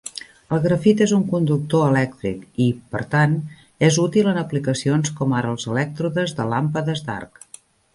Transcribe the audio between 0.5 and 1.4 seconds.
El grafit és un